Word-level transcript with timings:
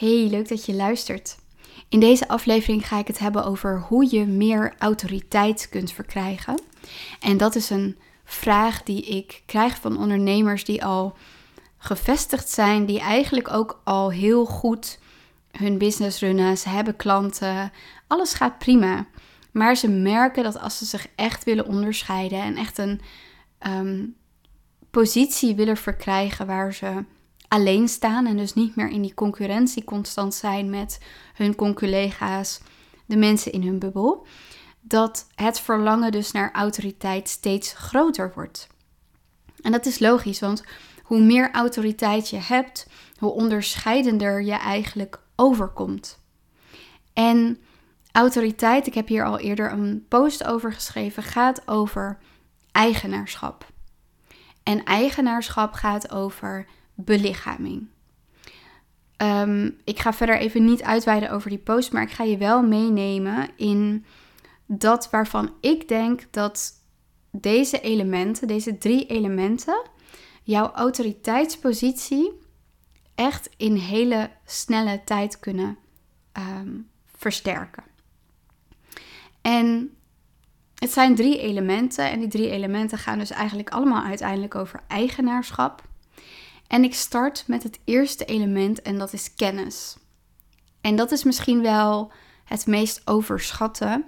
Hey, 0.00 0.28
leuk 0.30 0.48
dat 0.48 0.64
je 0.64 0.74
luistert. 0.74 1.36
In 1.88 2.00
deze 2.00 2.28
aflevering 2.28 2.88
ga 2.88 2.98
ik 2.98 3.06
het 3.06 3.18
hebben 3.18 3.44
over 3.44 3.80
hoe 3.80 4.08
je 4.10 4.26
meer 4.26 4.74
autoriteit 4.78 5.68
kunt 5.68 5.92
verkrijgen. 5.92 6.60
En 7.20 7.36
dat 7.36 7.54
is 7.54 7.70
een 7.70 7.98
vraag 8.24 8.82
die 8.82 9.02
ik 9.02 9.42
krijg 9.46 9.76
van 9.76 9.98
ondernemers 9.98 10.64
die 10.64 10.84
al 10.84 11.16
gevestigd 11.78 12.48
zijn, 12.48 12.86
die 12.86 13.00
eigenlijk 13.00 13.50
ook 13.52 13.80
al 13.84 14.10
heel 14.10 14.44
goed 14.44 14.98
hun 15.50 15.78
business 15.78 16.20
runnen. 16.20 16.58
Ze 16.58 16.68
hebben 16.68 16.96
klanten, 16.96 17.72
alles 18.06 18.34
gaat 18.34 18.58
prima. 18.58 19.06
Maar 19.50 19.76
ze 19.76 19.88
merken 19.88 20.42
dat 20.42 20.60
als 20.60 20.78
ze 20.78 20.84
zich 20.84 21.06
echt 21.14 21.44
willen 21.44 21.66
onderscheiden 21.66 22.42
en 22.42 22.56
echt 22.56 22.78
een 22.78 23.00
ehm, 23.58 24.06
positie 24.90 25.54
willen 25.54 25.76
verkrijgen 25.76 26.46
waar 26.46 26.74
ze 26.74 27.04
alleen 27.50 27.88
staan 27.88 28.26
en 28.26 28.36
dus 28.36 28.54
niet 28.54 28.76
meer 28.76 28.88
in 28.88 29.02
die 29.02 29.14
concurrentie 29.14 29.84
constant 29.84 30.34
zijn 30.34 30.70
met 30.70 31.00
hun 31.34 31.54
conculega's, 31.54 32.60
de 33.06 33.16
mensen 33.16 33.52
in 33.52 33.62
hun 33.62 33.78
bubbel, 33.78 34.26
dat 34.80 35.26
het 35.34 35.60
verlangen 35.60 36.12
dus 36.12 36.32
naar 36.32 36.52
autoriteit 36.52 37.28
steeds 37.28 37.72
groter 37.72 38.32
wordt. 38.34 38.68
En 39.62 39.72
dat 39.72 39.86
is 39.86 39.98
logisch, 39.98 40.40
want 40.40 40.64
hoe 41.02 41.20
meer 41.20 41.50
autoriteit 41.52 42.28
je 42.28 42.38
hebt, 42.38 42.86
hoe 43.18 43.30
onderscheidender 43.30 44.42
je 44.42 44.52
eigenlijk 44.54 45.20
overkomt. 45.36 46.18
En 47.12 47.58
autoriteit, 48.12 48.86
ik 48.86 48.94
heb 48.94 49.08
hier 49.08 49.24
al 49.24 49.38
eerder 49.38 49.72
een 49.72 50.06
post 50.08 50.44
over 50.44 50.72
geschreven, 50.72 51.22
gaat 51.22 51.68
over 51.68 52.18
eigenaarschap. 52.72 53.66
En 54.62 54.84
eigenaarschap 54.84 55.72
gaat 55.72 56.10
over 56.10 56.66
belichaming. 57.04 57.86
Um, 59.16 59.76
ik 59.84 59.98
ga 59.98 60.12
verder 60.12 60.38
even 60.38 60.64
niet 60.64 60.82
uitweiden 60.82 61.30
over 61.30 61.50
die 61.50 61.58
post, 61.58 61.92
maar 61.92 62.02
ik 62.02 62.10
ga 62.10 62.24
je 62.24 62.36
wel 62.36 62.62
meenemen 62.62 63.48
in 63.56 64.04
dat 64.66 65.10
waarvan 65.10 65.54
ik 65.60 65.88
denk 65.88 66.26
dat 66.30 66.72
deze 67.30 67.80
elementen, 67.80 68.48
deze 68.48 68.78
drie 68.78 69.06
elementen, 69.06 69.82
jouw 70.42 70.70
autoriteitspositie 70.70 72.32
echt 73.14 73.50
in 73.56 73.76
hele 73.76 74.30
snelle 74.44 75.00
tijd 75.04 75.40
kunnen 75.40 75.78
um, 76.38 76.88
versterken. 77.16 77.84
En 79.42 79.94
het 80.74 80.92
zijn 80.92 81.14
drie 81.14 81.38
elementen 81.38 82.10
en 82.10 82.18
die 82.18 82.28
drie 82.28 82.50
elementen 82.50 82.98
gaan 82.98 83.18
dus 83.18 83.30
eigenlijk 83.30 83.70
allemaal 83.70 84.04
uiteindelijk 84.04 84.54
over 84.54 84.82
eigenaarschap. 84.88 85.88
En 86.70 86.84
ik 86.84 86.94
start 86.94 87.44
met 87.46 87.62
het 87.62 87.80
eerste 87.84 88.24
element 88.24 88.82
en 88.82 88.98
dat 88.98 89.12
is 89.12 89.34
kennis. 89.34 89.96
En 90.80 90.96
dat 90.96 91.10
is 91.10 91.24
misschien 91.24 91.62
wel 91.62 92.12
het 92.44 92.66
meest 92.66 93.02
overschatte 93.04 94.04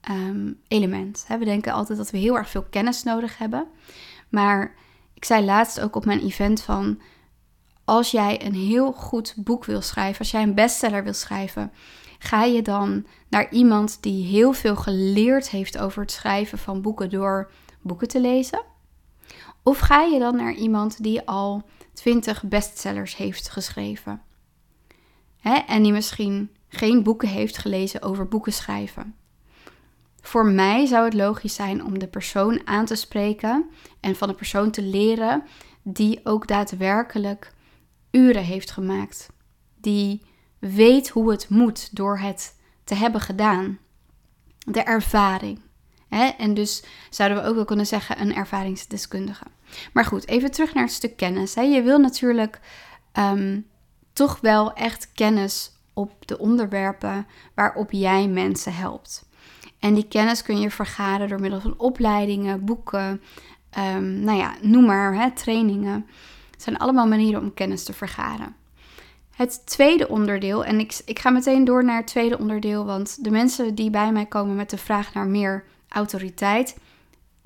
ehm, 0.00 0.52
element. 0.68 1.24
We 1.28 1.44
denken 1.44 1.72
altijd 1.72 1.98
dat 1.98 2.10
we 2.10 2.18
heel 2.18 2.36
erg 2.36 2.50
veel 2.50 2.66
kennis 2.70 3.02
nodig 3.02 3.38
hebben. 3.38 3.66
Maar 4.28 4.74
ik 5.14 5.24
zei 5.24 5.44
laatst 5.44 5.80
ook 5.80 5.96
op 5.96 6.04
mijn 6.04 6.20
event 6.20 6.62
van 6.62 7.00
als 7.84 8.10
jij 8.10 8.44
een 8.44 8.54
heel 8.54 8.92
goed 8.92 9.34
boek 9.36 9.64
wil 9.64 9.80
schrijven, 9.80 10.18
als 10.18 10.30
jij 10.30 10.42
een 10.42 10.54
bestseller 10.54 11.04
wil 11.04 11.12
schrijven, 11.12 11.72
ga 12.18 12.44
je 12.44 12.62
dan 12.62 13.06
naar 13.28 13.50
iemand 13.50 14.02
die 14.02 14.26
heel 14.26 14.52
veel 14.52 14.76
geleerd 14.76 15.50
heeft 15.50 15.78
over 15.78 16.02
het 16.02 16.12
schrijven 16.12 16.58
van 16.58 16.82
boeken 16.82 17.10
door 17.10 17.50
boeken 17.80 18.08
te 18.08 18.20
lezen? 18.20 18.74
Of 19.66 19.78
ga 19.78 20.02
je 20.02 20.18
dan 20.18 20.36
naar 20.36 20.52
iemand 20.52 21.02
die 21.02 21.26
al 21.26 21.62
20 21.92 22.42
bestsellers 22.44 23.16
heeft 23.16 23.48
geschreven. 23.48 24.22
Hè? 25.40 25.54
En 25.54 25.82
die 25.82 25.92
misschien 25.92 26.50
geen 26.68 27.02
boeken 27.02 27.28
heeft 27.28 27.58
gelezen 27.58 28.02
over 28.02 28.28
boeken 28.28 28.52
schrijven. 28.52 29.14
Voor 30.20 30.46
mij 30.46 30.86
zou 30.86 31.04
het 31.04 31.14
logisch 31.14 31.54
zijn 31.54 31.84
om 31.84 31.98
de 31.98 32.06
persoon 32.06 32.60
aan 32.64 32.84
te 32.84 32.94
spreken 32.94 33.70
en 34.00 34.16
van 34.16 34.28
de 34.28 34.34
persoon 34.34 34.70
te 34.70 34.82
leren 34.82 35.42
die 35.82 36.20
ook 36.24 36.46
daadwerkelijk 36.46 37.52
uren 38.10 38.44
heeft 38.44 38.70
gemaakt. 38.70 39.28
Die 39.80 40.22
weet 40.58 41.08
hoe 41.08 41.30
het 41.30 41.48
moet 41.48 41.96
door 41.96 42.18
het 42.18 42.56
te 42.84 42.94
hebben 42.94 43.20
gedaan. 43.20 43.78
De 44.58 44.82
ervaring. 44.82 45.60
Hè? 46.08 46.24
En 46.24 46.54
dus 46.54 46.84
zouden 47.10 47.42
we 47.42 47.48
ook 47.48 47.54
wel 47.54 47.64
kunnen 47.64 47.86
zeggen 47.86 48.20
een 48.20 48.34
ervaringsdeskundige. 48.34 49.54
Maar 49.92 50.04
goed, 50.04 50.28
even 50.28 50.50
terug 50.50 50.74
naar 50.74 50.84
het 50.84 50.92
stuk 50.92 51.16
kennis. 51.16 51.54
Je 51.54 51.82
wil 51.82 51.98
natuurlijk 51.98 52.60
ehm, 53.12 53.60
toch 54.12 54.38
wel 54.40 54.72
echt 54.72 55.12
kennis 55.12 55.70
op 55.94 56.26
de 56.26 56.38
onderwerpen 56.38 57.26
waarop 57.54 57.90
jij 57.90 58.28
mensen 58.28 58.74
helpt. 58.74 59.28
En 59.78 59.94
die 59.94 60.08
kennis 60.08 60.42
kun 60.42 60.60
je 60.60 60.70
vergaren 60.70 61.28
door 61.28 61.40
middel 61.40 61.60
van 61.60 61.74
opleidingen, 61.76 62.64
boeken, 62.64 63.22
um, 63.78 64.20
nou 64.20 64.38
ja, 64.38 64.54
noem 64.60 64.84
maar, 64.84 65.14
hè, 65.14 65.30
trainingen. 65.30 66.06
Het 66.50 66.62
zijn 66.62 66.76
allemaal 66.78 67.06
manieren 67.06 67.40
om 67.40 67.54
kennis 67.54 67.84
te 67.84 67.92
vergaren. 67.92 68.56
Het 69.36 69.66
tweede 69.66 70.08
onderdeel, 70.08 70.64
en 70.64 70.78
ik, 70.78 71.00
ik 71.04 71.18
ga 71.18 71.30
meteen 71.30 71.64
door 71.64 71.84
naar 71.84 71.96
het 71.96 72.06
tweede 72.06 72.38
onderdeel, 72.38 72.84
want 72.84 73.24
de 73.24 73.30
mensen 73.30 73.74
die 73.74 73.90
bij 73.90 74.12
mij 74.12 74.26
komen 74.26 74.56
met 74.56 74.70
de 74.70 74.78
vraag 74.78 75.14
naar 75.14 75.26
meer 75.26 75.64
autoriteit, 75.88 76.76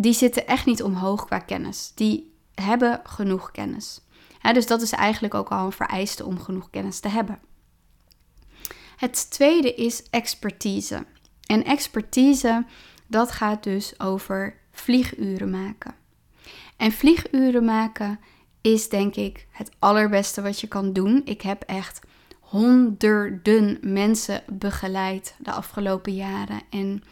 die 0.01 0.13
zitten 0.13 0.47
echt 0.47 0.67
niet 0.67 0.83
omhoog 0.83 1.25
qua 1.25 1.39
kennis. 1.39 1.93
Die 1.95 2.35
hebben 2.55 3.01
genoeg 3.05 3.51
kennis. 3.51 4.01
dus 4.53 4.67
dat 4.67 4.83
is 4.83 4.93
eigenlijk 4.93 5.35
ook 5.35 5.49
al 5.49 5.65
een 5.65 5.73
vereiste 5.73 6.25
om 6.25 6.41
genoeg 6.41 6.71
kennis 6.71 7.01
te 7.01 7.09
hebben. 7.09 7.39
Het 8.97 9.31
tweede 9.31 9.75
is 9.75 10.03
expertise. 10.11 11.07
En 11.47 11.65
expertise, 11.65 12.65
dat 13.07 13.31
gaat 13.31 13.63
dus 13.63 14.01
over 14.01 14.55
vlieguren 14.71 15.51
maken. 15.51 15.95
En 16.77 16.93
vlieguren 16.93 17.65
maken 17.65 18.21
is 18.61 18.89
denk 18.89 19.15
ik 19.17 19.47
het 19.51 19.71
allerbeste 19.79 20.43
wat 20.43 20.61
je 20.61 20.67
kan 20.67 20.93
doen. 20.93 21.23
Ik 21.25 21.43
heb 21.43 21.63
echt 21.63 22.01
honderden 22.41 23.79
mensen 23.81 24.43
begeleid 24.49 25.35
de 25.39 25.53
afgelopen 25.53 26.15
jaren. 26.15 26.63
En 26.71 27.03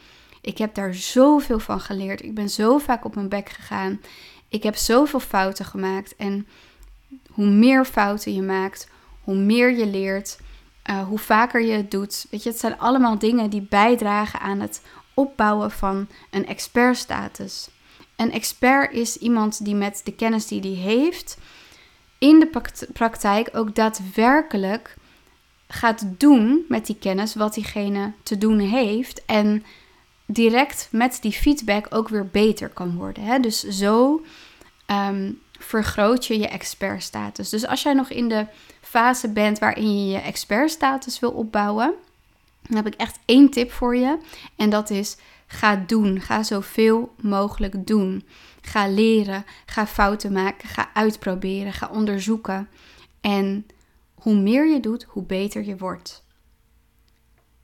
ik 0.40 0.58
heb 0.58 0.74
daar 0.74 0.94
zoveel 0.94 1.58
van 1.58 1.80
geleerd. 1.80 2.22
Ik 2.22 2.34
ben 2.34 2.50
zo 2.50 2.78
vaak 2.78 3.04
op 3.04 3.14
mijn 3.14 3.28
bek 3.28 3.48
gegaan. 3.48 4.00
Ik 4.48 4.62
heb 4.62 4.76
zoveel 4.76 5.20
fouten 5.20 5.64
gemaakt. 5.64 6.16
En 6.16 6.46
hoe 7.30 7.46
meer 7.46 7.84
fouten 7.84 8.34
je 8.34 8.42
maakt, 8.42 8.88
hoe 9.20 9.36
meer 9.36 9.76
je 9.76 9.86
leert, 9.86 10.38
uh, 10.90 11.02
hoe 11.02 11.18
vaker 11.18 11.62
je 11.62 11.72
het 11.72 11.90
doet. 11.90 12.26
Weet 12.30 12.42
je, 12.42 12.48
het 12.48 12.58
zijn 12.58 12.78
allemaal 12.78 13.18
dingen 13.18 13.50
die 13.50 13.66
bijdragen 13.68 14.40
aan 14.40 14.60
het 14.60 14.82
opbouwen 15.14 15.70
van 15.70 16.08
een 16.30 16.46
expertstatus. 16.46 17.68
Een 18.16 18.32
expert 18.32 18.92
is 18.92 19.16
iemand 19.16 19.64
die 19.64 19.74
met 19.74 20.00
de 20.04 20.12
kennis 20.12 20.46
die 20.46 20.60
hij 20.60 20.70
heeft 20.70 21.38
in 22.18 22.38
de 22.38 22.60
praktijk 22.92 23.48
ook 23.52 23.74
daadwerkelijk 23.74 24.96
gaat 25.68 26.04
doen 26.18 26.64
met 26.68 26.86
die 26.86 26.96
kennis 26.96 27.34
wat 27.34 27.54
diegene 27.54 28.12
te 28.22 28.38
doen 28.38 28.58
heeft. 28.58 29.24
En 29.24 29.64
direct 30.30 30.88
met 30.90 31.18
die 31.20 31.32
feedback 31.32 31.86
ook 31.90 32.08
weer 32.08 32.26
beter 32.26 32.68
kan 32.68 32.96
worden. 32.96 33.22
Hè? 33.22 33.38
Dus 33.38 33.62
zo 33.62 34.24
ehm, 34.86 35.32
vergroot 35.58 36.26
je 36.26 36.38
je 36.38 36.48
expertstatus. 36.48 37.48
Dus 37.48 37.66
als 37.66 37.82
jij 37.82 37.92
nog 37.92 38.10
in 38.10 38.28
de 38.28 38.46
fase 38.80 39.28
bent 39.28 39.58
waarin 39.58 40.06
je 40.06 40.12
je 40.12 40.18
expertstatus 40.18 41.20
wil 41.20 41.30
opbouwen, 41.30 41.94
dan 42.62 42.76
heb 42.76 42.86
ik 42.86 42.94
echt 42.94 43.18
één 43.24 43.50
tip 43.50 43.72
voor 43.72 43.96
je. 43.96 44.18
En 44.56 44.70
dat 44.70 44.90
is: 44.90 45.16
ga 45.46 45.76
doen. 45.76 46.20
Ga 46.20 46.42
zoveel 46.42 47.14
mogelijk 47.20 47.86
doen. 47.86 48.26
Ga 48.60 48.88
leren. 48.88 49.44
Ga 49.66 49.86
fouten 49.86 50.32
maken. 50.32 50.68
Ga 50.68 50.90
uitproberen. 50.94 51.72
Ga 51.72 51.88
onderzoeken. 51.92 52.68
En 53.20 53.66
hoe 54.14 54.34
meer 54.34 54.66
je 54.66 54.80
doet, 54.80 55.02
hoe 55.08 55.22
beter 55.22 55.64
je 55.64 55.76
wordt. 55.76 56.24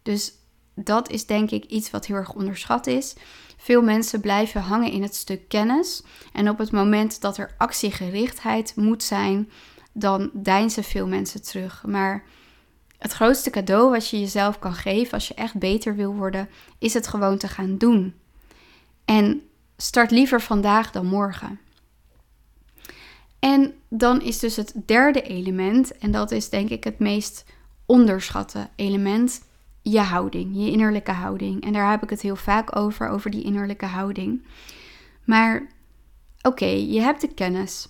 Dus 0.03 0.33
dat 0.75 1.11
is 1.11 1.27
denk 1.27 1.51
ik 1.51 1.65
iets 1.65 1.91
wat 1.91 2.07
heel 2.07 2.17
erg 2.17 2.33
onderschat 2.33 2.87
is. 2.87 3.15
Veel 3.57 3.83
mensen 3.83 4.21
blijven 4.21 4.61
hangen 4.61 4.91
in 4.91 5.03
het 5.03 5.15
stuk 5.15 5.49
kennis. 5.49 6.03
En 6.33 6.49
op 6.49 6.59
het 6.59 6.73
moment 6.73 7.21
dat 7.21 7.37
er 7.37 7.55
actiegerichtheid 7.59 8.77
moet 8.77 9.03
zijn, 9.03 9.51
dan 9.93 10.31
deinzen 10.33 10.85
veel 10.85 11.07
mensen 11.07 11.43
terug. 11.43 11.85
Maar 11.87 12.25
het 12.99 13.13
grootste 13.13 13.51
cadeau 13.51 13.91
wat 13.91 14.09
je 14.09 14.21
jezelf 14.21 14.59
kan 14.59 14.75
geven 14.75 15.13
als 15.13 15.29
je 15.29 15.35
echt 15.35 15.59
beter 15.59 15.97
wil 15.97 16.15
worden, 16.15 16.49
is 16.79 16.95
het 16.95 17.07
gewoon 17.07 17.39
te 17.39 17.49
gaan 17.49 17.79
doen. 17.79 18.15
En 19.05 19.43
start 19.77 20.11
liever 20.11 20.41
vandaag 20.41 20.91
dan 20.91 21.07
morgen. 21.07 21.61
En 23.39 23.75
dan 23.89 24.23
is 24.23 24.39
dus 24.39 24.57
het 24.57 24.75
derde 24.87 25.23
element, 25.23 25.99
en 25.99 26.11
dat 26.11 26.31
is 26.31 26.49
denk 26.49 26.71
ik 26.71 26.85
het 26.85 26.99
meest 26.99 27.45
onderschatte 27.87 28.69
element, 28.77 29.41
je 29.85 30.01
houding, 30.01 30.51
je 30.55 30.71
innerlijke 30.71 31.13
houding. 31.13 31.65
En 31.65 31.73
daar 31.73 31.91
heb 31.91 32.03
ik 32.03 32.11
het 32.11 32.21
heel 32.21 32.37
vaak 32.37 32.77
over, 32.77 33.09
over 33.09 33.31
die 33.31 33.43
innerlijke 33.43 33.87
houding. 33.87 34.45
Maar 35.25 35.67
oké, 36.43 36.67
je 36.67 37.01
hebt 37.01 37.21
de 37.21 37.35
kennis, 37.35 37.89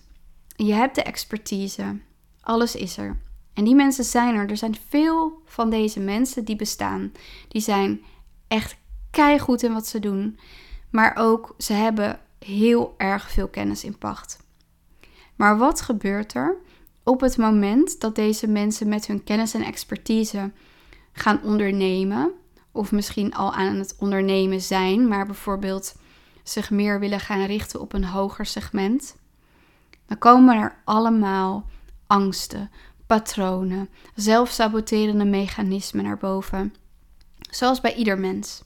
je 0.56 0.73
hebt 0.73 0.94
de 0.94 1.02
expertise, 1.02 1.99
alles 2.41 2.76
is 2.76 2.96
er. 2.96 3.19
En 3.55 3.64
die 3.64 3.75
mensen 3.75 4.05
zijn 4.05 4.35
er. 4.35 4.50
Er 4.50 4.56
zijn 4.56 4.76
veel 4.88 5.43
van 5.44 5.70
deze 5.70 6.00
mensen 6.00 6.44
die 6.44 6.56
bestaan. 6.56 7.12
Die 7.49 7.62
zijn 7.62 8.02
echt 8.49 8.76
goed 9.38 9.62
in 9.62 9.73
wat 9.73 9.87
ze 9.87 9.99
doen. 9.99 10.38
Maar 10.90 11.17
ook 11.17 11.55
ze 11.58 11.73
hebben 11.73 12.20
heel 12.38 12.94
erg 12.97 13.31
veel 13.31 13.49
kennis 13.49 13.85
in 13.85 13.99
pacht. 13.99 14.43
Maar 15.37 15.58
wat 15.58 15.81
gebeurt 15.81 16.35
er 16.35 16.56
op 17.02 17.20
het 17.20 17.37
moment 17.37 18.00
dat 18.00 18.14
deze 18.14 18.49
mensen 18.49 18.88
met 18.88 19.06
hun 19.06 19.25
kennis 19.25 19.55
en 19.55 19.62
expertise 19.62 20.52
gaan 21.14 21.43
ondernemen? 21.43 22.32
Of 22.72 22.93
misschien 22.93 23.34
al 23.34 23.52
aan 23.52 23.76
het 23.76 23.94
ondernemen 23.99 24.61
zijn, 24.61 25.08
maar 25.08 25.26
bijvoorbeeld 25.26 25.94
zich 26.43 26.70
meer 26.70 27.00
willen 27.00 27.20
gaan 27.20 27.44
richten 27.44 27.81
op 27.81 27.93
een 27.93 28.05
hoger 28.05 28.46
segment. 28.46 29.16
Dan 30.06 30.19
komen 30.19 30.56
er 30.56 30.76
allemaal 30.84 31.69
angsten, 32.06 32.70
patronen, 33.06 33.88
zelfsaboterende 34.14 35.25
mechanismen 35.25 36.05
naar 36.05 36.19
boven. 36.19 36.75
Zoals 37.50 37.81
bij 37.81 37.94
ieder 37.94 38.19
mens. 38.19 38.62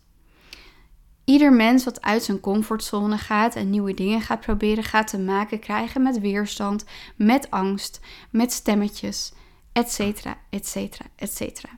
Ieder 1.25 1.53
mens 1.53 1.85
wat 1.85 2.03
uit 2.03 2.23
zijn 2.23 2.41
comfortzone 2.41 3.19
gaat 3.19 3.55
en 3.55 3.71
nieuwe 3.71 3.95
dingen 3.95 4.21
gaat 4.21 4.41
proberen, 4.41 4.85
gaat 4.85 5.09
te 5.09 5.19
maken 5.19 5.59
krijgen 5.59 6.03
met 6.03 6.21
weerstand, 6.21 6.85
met 7.17 7.51
angst, 7.51 8.01
met 8.31 8.53
stemmetjes, 8.53 9.33
etcetera, 9.73 10.37
etcetera, 10.51 11.05
etcetera. 11.17 11.69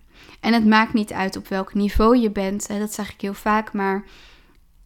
En 0.40 0.52
het 0.52 0.67
maakt 0.67 0.93
niet 0.93 1.12
uit 1.12 1.37
op 1.37 1.49
welk 1.49 1.75
niveau 1.75 2.17
je 2.17 2.31
bent, 2.31 2.69
hè, 2.69 2.78
dat 2.78 2.94
zeg 2.94 3.12
ik 3.12 3.20
heel 3.20 3.34
vaak, 3.34 3.72
maar 3.72 4.05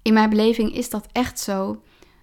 in 0.02 0.12
mijn 0.12 0.30
beleving 0.30 0.74
is 0.74 0.90
dat 0.90 1.06
echt 1.12 1.40
zo. 1.40 1.82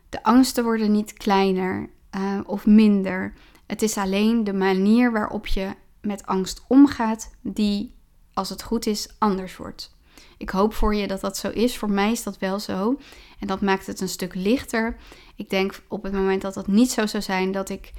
De 0.10 0.24
angsten 0.24 0.64
worden 0.64 0.92
niet 0.92 1.14
kleiner 1.14 1.90
uh, 2.16 2.40
of 2.46 2.66
minder. 2.66 3.34
Het 3.66 3.82
is 3.82 3.98
alleen 3.98 4.44
de 4.44 4.54
manier 4.54 5.12
waarop 5.12 5.48
je 5.48 5.70
met 6.02 6.26
angst 6.26 6.64
omgaat, 6.68 7.32
die, 7.42 7.94
als 8.34 8.50
het 8.50 8.64
goed 8.64 8.86
is, 8.86 9.16
anders 9.18 9.58
wordt. 9.58 9.96
Ik 10.38 10.50
hoop 10.50 10.74
voor 10.74 10.96
je 10.96 11.08
dat 11.08 11.22
dat 11.22 11.38
zo 11.38 11.50
is. 11.50 11.78
Voor 11.78 11.92
mij 11.92 12.12
is 12.12 12.24
dat 12.24 12.38
wel 12.38 12.60
zo. 12.60 13.00
En 13.40 13.48
dat 13.48 13.62
maakt 13.62 13.88
het 13.88 14.02
een 14.02 14.10
stuk 14.10 14.36
lichter. 14.36 14.96
Ik 15.36 15.50
denk 15.50 15.82
op 15.88 16.04
het 16.04 16.14
moment 16.14 16.42
dat 16.42 16.54
dat 16.54 16.68
niet 16.68 16.92
zo 16.92 17.06
zou 17.06 17.24
zijn, 17.24 17.52
dat 17.52 17.70
ik 17.70 17.92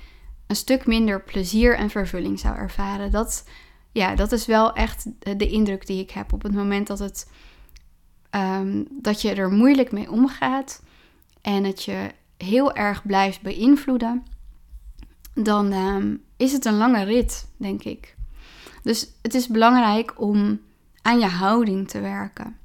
een 0.47 0.57
stuk 0.57 0.87
minder 0.87 1.23
plezier 1.23 1.77
en 1.77 1.91
vervulling 1.91 2.39
zou 2.39 2.57
ervaren. 2.57 3.11
Dat, 3.11 3.45
ja, 3.93 4.15
dat 4.15 4.33
is 4.33 4.47
wel 4.47 4.73
echt 4.73 5.07
de 5.39 5.49
indruk 5.49 5.87
die 5.87 6.01
ik 6.01 6.11
heb 6.11 6.33
op 6.33 6.43
het 6.43 6.55
moment 6.55 6.87
dat, 6.87 6.99
het, 6.99 7.31
um, 8.31 8.87
dat 8.91 9.23
je 9.23 9.35
er 9.35 9.51
moeilijk 9.51 9.93
mee 9.93 10.11
omgaat 10.11 10.83
en 11.41 11.65
het 11.65 11.83
je 11.83 12.11
heel 12.37 12.75
erg 12.75 13.07
blijft 13.07 13.43
beïnvloeden, 13.43 14.27
dan 15.35 15.73
um, 15.73 16.23
is 16.37 16.53
het 16.53 16.65
een 16.65 16.77
lange 16.77 17.03
rit, 17.03 17.49
denk 17.57 17.85
ik. 17.85 18.17
Dus 18.83 19.09
het 19.23 19.35
is 19.35 19.47
belangrijk 19.49 20.21
om 20.21 20.61
aan 21.03 21.19
je 21.19 21.27
houding 21.27 21.89
te 21.89 22.01
werken. 22.01 22.59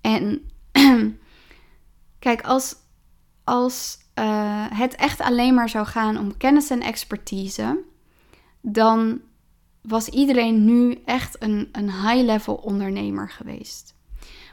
En 0.00 0.50
kijk, 2.18 2.42
als, 2.42 2.76
als 3.44 3.98
uh, 4.18 4.66
het 4.68 4.94
echt 4.94 5.20
alleen 5.20 5.54
maar 5.54 5.68
zou 5.68 5.86
gaan 5.86 6.18
om 6.18 6.36
kennis 6.36 6.70
en 6.70 6.82
expertise, 6.82 7.78
dan 8.60 9.20
was 9.82 10.08
iedereen 10.08 10.64
nu 10.64 11.02
echt 11.04 11.42
een, 11.42 11.68
een 11.72 11.90
high-level 11.90 12.54
ondernemer 12.54 13.30
geweest. 13.30 13.94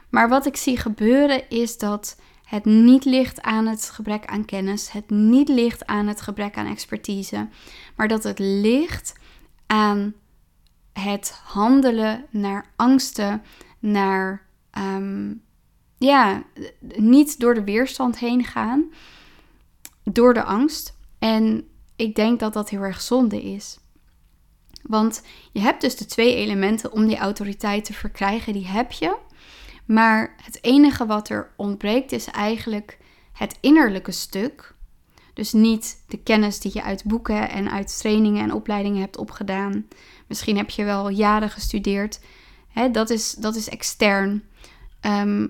Maar 0.08 0.28
wat 0.28 0.46
ik 0.46 0.56
zie 0.56 0.76
gebeuren 0.76 1.48
is 1.48 1.78
dat 1.78 2.16
het 2.44 2.64
niet 2.64 3.04
ligt 3.04 3.42
aan 3.42 3.66
het 3.66 3.90
gebrek 3.90 4.26
aan 4.26 4.44
kennis, 4.44 4.92
het 4.92 5.10
niet 5.10 5.48
ligt 5.48 5.86
aan 5.86 6.06
het 6.06 6.20
gebrek 6.20 6.56
aan 6.56 6.66
expertise, 6.66 7.48
maar 7.96 8.08
dat 8.08 8.22
het 8.22 8.38
ligt 8.38 9.18
aan 9.66 10.14
het 10.92 11.40
handelen 11.44 12.26
naar 12.30 12.72
angsten, 12.76 13.42
naar 13.78 14.46
ehm, 14.70 15.34
ja, 15.98 16.42
niet 16.96 17.40
door 17.40 17.54
de 17.54 17.64
weerstand 17.64 18.18
heen 18.18 18.44
gaan, 18.44 18.90
door 20.02 20.34
de 20.34 20.44
angst. 20.44 20.98
En 21.18 21.68
ik 21.96 22.14
denk 22.14 22.40
dat 22.40 22.52
dat 22.52 22.70
heel 22.70 22.82
erg 22.82 23.00
zonde 23.00 23.42
is. 23.42 23.78
Want 24.82 25.22
je 25.52 25.60
hebt 25.60 25.80
dus 25.80 25.96
de 25.96 26.06
twee 26.06 26.34
elementen 26.34 26.92
om 26.92 27.06
die 27.06 27.18
autoriteit 27.18 27.84
te 27.84 27.92
verkrijgen, 27.92 28.52
die 28.52 28.66
heb 28.66 28.92
je. 28.92 29.16
Maar 29.84 30.34
het 30.42 30.58
enige 30.60 31.06
wat 31.06 31.28
er 31.28 31.52
ontbreekt 31.56 32.12
is 32.12 32.26
eigenlijk 32.26 32.98
het 33.32 33.58
innerlijke 33.60 34.12
stuk. 34.12 34.74
Dus 35.34 35.52
niet 35.52 36.04
de 36.08 36.18
kennis 36.18 36.60
die 36.60 36.70
je 36.74 36.82
uit 36.82 37.04
boeken 37.04 37.50
en 37.50 37.70
uit 37.70 37.98
trainingen 37.98 38.42
en 38.42 38.52
opleidingen 38.52 39.00
hebt 39.00 39.16
opgedaan. 39.16 39.86
Misschien 40.26 40.56
heb 40.56 40.70
je 40.70 40.84
wel 40.84 41.08
jaren 41.08 41.50
gestudeerd. 41.50 42.20
Dat, 42.92 43.10
is, 43.10 43.32
dat 43.32 43.56
is 43.56 43.68
extern. 43.68 44.42
Ehm, 45.00 45.46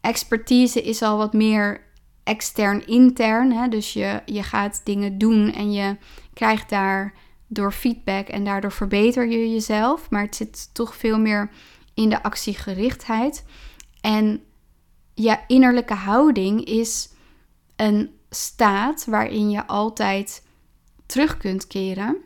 expertise 0.00 0.82
is 0.82 1.02
al 1.02 1.16
wat 1.16 1.32
meer 1.32 1.80
extern-intern. 2.24 3.70
Dus 3.70 3.92
je, 3.92 4.22
je 4.24 4.42
gaat 4.42 4.80
dingen 4.84 5.18
doen 5.18 5.52
en 5.52 5.72
je 5.72 5.96
krijgt 6.32 6.68
daar 6.70 7.14
door 7.54 7.72
feedback 7.72 8.28
en 8.28 8.44
daardoor 8.44 8.72
verbeter 8.72 9.26
je 9.26 9.50
jezelf. 9.50 10.10
Maar 10.10 10.22
het 10.22 10.36
zit 10.36 10.74
toch 10.74 10.96
veel 10.96 11.18
meer 11.18 11.50
in 11.94 12.08
de 12.08 12.22
actiegerichtheid. 12.22 13.44
En 14.00 14.42
je 15.14 15.38
innerlijke 15.46 15.94
houding 15.94 16.64
is 16.64 17.08
een 17.76 18.10
staat 18.30 19.04
waarin 19.04 19.50
je 19.50 19.66
altijd 19.66 20.42
terug 21.06 21.36
kunt 21.36 21.66
keren. 21.66 22.16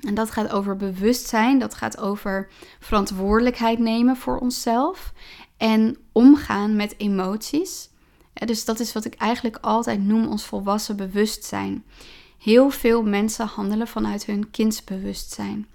En 0.00 0.14
dat 0.14 0.30
gaat 0.30 0.50
over 0.50 0.76
bewustzijn, 0.76 1.58
dat 1.58 1.74
gaat 1.74 1.98
over 1.98 2.48
verantwoordelijkheid 2.80 3.78
nemen 3.78 4.16
voor 4.16 4.38
onszelf 4.38 5.12
en 5.56 5.96
omgaan 6.12 6.76
met 6.76 6.94
emoties. 6.98 7.88
Dus 8.32 8.64
dat 8.64 8.80
is 8.80 8.92
wat 8.92 9.04
ik 9.04 9.14
eigenlijk 9.14 9.58
altijd 9.60 10.02
noem 10.02 10.26
ons 10.26 10.44
volwassen 10.44 10.96
bewustzijn. 10.96 11.84
Heel 12.40 12.70
veel 12.70 13.02
mensen 13.02 13.46
handelen 13.46 13.88
vanuit 13.88 14.26
hun 14.26 14.50
kindsbewustzijn. 14.50 15.68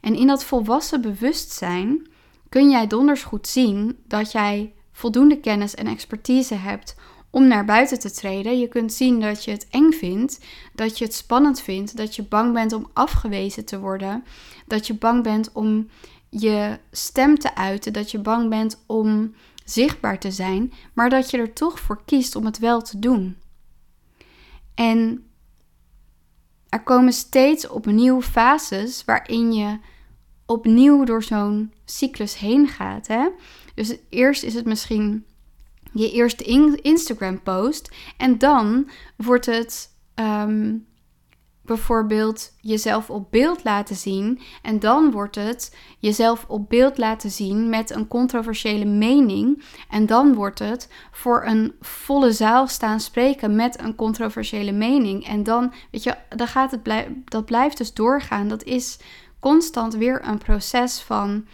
En 0.00 0.14
in 0.14 0.26
dat 0.26 0.44
volwassen 0.44 1.00
bewustzijn 1.00 2.06
kun 2.48 2.70
jij 2.70 2.86
donders 2.86 3.22
goed 3.22 3.48
zien 3.48 3.98
dat 4.06 4.32
jij 4.32 4.72
voldoende 4.92 5.40
kennis 5.40 5.74
en 5.74 5.86
expertise 5.86 6.54
hebt 6.54 6.96
om 7.30 7.46
naar 7.46 7.64
buiten 7.64 7.98
te 7.98 8.10
treden. 8.10 8.58
Je 8.58 8.68
kunt 8.68 8.92
zien 8.92 9.20
dat 9.20 9.44
je 9.44 9.50
het 9.50 9.66
eng 9.70 9.90
vindt, 9.90 10.40
dat 10.74 10.98
je 10.98 11.04
het 11.04 11.14
spannend 11.14 11.60
vindt, 11.60 11.96
dat 11.96 12.16
je 12.16 12.22
bang 12.22 12.52
bent 12.52 12.72
om 12.72 12.90
afgewezen 12.92 13.64
te 13.64 13.78
worden, 13.78 14.24
dat 14.66 14.86
je 14.86 14.94
bang 14.94 15.22
bent 15.22 15.52
om 15.52 15.88
je 16.28 16.78
stem 16.90 17.38
te 17.38 17.54
uiten, 17.54 17.92
dat 17.92 18.10
je 18.10 18.18
bang 18.18 18.48
bent 18.48 18.84
om 18.86 19.34
zichtbaar 19.64 20.18
te 20.18 20.30
zijn, 20.30 20.72
maar 20.92 21.10
dat 21.10 21.30
je 21.30 21.38
er 21.38 21.52
toch 21.52 21.80
voor 21.80 22.02
kiest 22.04 22.36
om 22.36 22.44
het 22.44 22.58
wel 22.58 22.82
te 22.82 22.98
doen. 22.98 23.36
En 24.74 25.24
er 26.74 26.82
komen 26.82 27.12
steeds 27.12 27.68
opnieuw 27.68 28.22
fases 28.22 29.04
waarin 29.04 29.52
je 29.52 29.78
opnieuw 30.46 31.04
door 31.04 31.22
zo'n 31.22 31.72
cyclus 31.84 32.38
heen 32.38 32.68
gaat. 32.68 33.06
Hè? 33.06 33.28
Dus 33.74 33.96
eerst 34.08 34.42
is 34.42 34.54
het 34.54 34.64
misschien 34.64 35.24
je 35.92 36.12
eerste 36.12 36.44
Instagram 36.82 37.42
post 37.42 37.90
en 38.16 38.38
dan 38.38 38.90
wordt 39.16 39.46
het 39.46 39.90
ehm, 40.14 40.76
bijvoorbeeld 41.64 42.52
jezelf 42.60 43.10
op 43.10 43.30
beeld 43.30 43.64
laten 43.64 43.96
zien 43.96 44.40
en 44.62 44.78
dan 44.78 45.10
wordt 45.10 45.34
het 45.34 45.76
jezelf 45.98 46.44
op 46.48 46.68
beeld 46.68 46.98
laten 46.98 47.30
zien 47.30 47.68
met 47.68 47.90
een 47.90 48.08
controversiële 48.08 48.84
mening 48.84 49.62
en 49.88 50.06
dan 50.06 50.34
wordt 50.34 50.58
het 50.58 50.88
voor 51.12 51.44
een 51.46 51.74
volle 51.80 52.32
zaal 52.32 52.66
staan 52.66 53.00
spreken 53.00 53.54
met 53.54 53.80
een 53.80 53.94
controversiële 53.94 54.72
mening 54.72 55.26
en 55.26 55.42
dan 55.42 55.72
weet 55.90 56.02
je 56.02 56.14
dan 56.28 56.48
gaat 56.48 56.70
het 56.70 57.08
dat 57.24 57.44
blijft 57.44 57.76
dus 57.76 57.94
doorgaan 57.94 58.48
dat 58.48 58.62
is 58.62 58.98
constant 59.40 59.94
weer 59.94 60.24
een 60.24 60.38
proces 60.38 61.00
van 61.00 61.46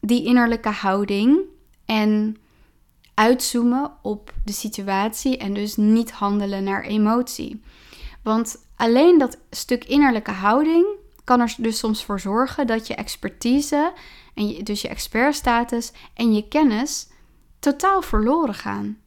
die 0.00 0.24
innerlijke 0.24 0.68
houding 0.68 1.38
en 1.84 2.36
uitzoomen 3.14 3.92
op 4.02 4.32
de 4.44 4.52
situatie 4.52 5.36
en 5.36 5.54
dus 5.54 5.76
niet 5.76 6.10
handelen 6.10 6.64
naar 6.64 6.84
emotie. 6.84 7.62
Want 8.22 8.56
alleen 8.80 9.18
dat 9.18 9.38
stuk 9.50 9.84
innerlijke 9.84 10.30
houding 10.30 10.86
kan 11.24 11.40
er 11.40 11.54
dus 11.58 11.78
soms 11.78 12.04
voor 12.04 12.20
zorgen 12.20 12.66
dat 12.66 12.86
je 12.86 12.94
expertise 12.94 13.92
en 14.34 14.64
dus 14.64 14.82
je 14.82 14.88
expertstatus 14.88 15.92
en 16.14 16.34
je 16.34 16.48
kennis 16.48 17.08
totaal 17.58 18.02
verloren 18.02 18.54
gaan. 18.54 18.98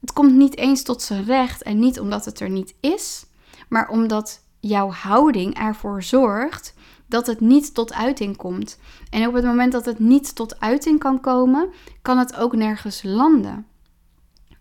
Het 0.00 0.12
komt 0.12 0.32
niet 0.32 0.56
eens 0.56 0.82
tot 0.82 1.02
zijn 1.02 1.24
recht 1.24 1.62
en 1.62 1.78
niet 1.78 2.00
omdat 2.00 2.24
het 2.24 2.40
er 2.40 2.50
niet 2.50 2.74
is, 2.80 3.26
maar 3.68 3.88
omdat 3.88 4.42
jouw 4.60 4.90
houding 4.90 5.58
ervoor 5.58 6.02
zorgt 6.02 6.74
dat 7.06 7.26
het 7.26 7.40
niet 7.40 7.74
tot 7.74 7.92
uiting 7.92 8.36
komt. 8.36 8.78
En 9.10 9.26
op 9.26 9.34
het 9.34 9.44
moment 9.44 9.72
dat 9.72 9.84
het 9.84 9.98
niet 9.98 10.34
tot 10.34 10.60
uiting 10.60 10.98
kan 10.98 11.20
komen, 11.20 11.72
kan 12.02 12.18
het 12.18 12.36
ook 12.36 12.56
nergens 12.56 13.02
landen. 13.02 13.66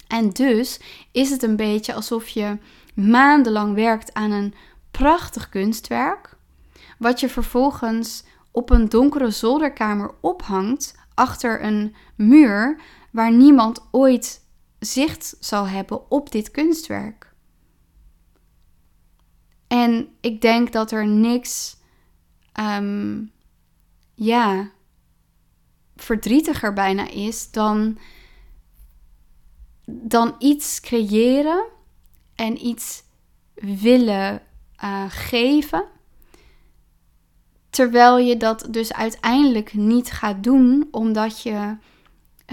En 0.07 0.29
dus 0.29 0.79
is 1.11 1.29
het 1.29 1.43
een 1.43 1.55
beetje 1.55 1.93
alsof 1.93 2.27
je 2.27 2.57
maandenlang 2.93 3.75
werkt 3.75 4.13
aan 4.13 4.31
een 4.31 4.53
prachtig 4.91 5.49
kunstwerk, 5.49 6.37
wat 6.97 7.19
je 7.19 7.29
vervolgens 7.29 8.23
op 8.51 8.69
een 8.69 8.89
donkere 8.89 9.31
zolderkamer 9.31 10.11
ophangt 10.21 10.95
achter 11.13 11.63
een 11.63 11.95
muur 12.15 12.81
waar 13.11 13.31
niemand 13.31 13.87
ooit 13.91 14.41
zicht 14.79 15.35
zal 15.39 15.67
hebben 15.67 16.11
op 16.11 16.31
dit 16.31 16.51
kunstwerk. 16.51 17.33
En 19.67 20.07
ik 20.21 20.41
denk 20.41 20.71
dat 20.71 20.91
er 20.91 21.07
niks, 21.07 21.77
ehm, 22.51 23.21
ja, 24.13 24.71
verdrietiger 25.95 26.73
bijna 26.73 27.09
is 27.09 27.51
dan, 27.51 27.97
dan 29.85 30.35
iets 30.39 30.79
creëren 30.79 31.65
en 32.35 32.65
iets 32.65 33.03
willen 33.53 34.41
uh, 34.83 35.05
geven. 35.07 35.85
Terwijl 37.69 38.17
je 38.17 38.37
dat 38.37 38.67
dus 38.69 38.93
uiteindelijk 38.93 39.73
niet 39.73 40.11
gaat 40.11 40.43
doen, 40.43 40.87
omdat 40.91 41.41
je 41.41 41.77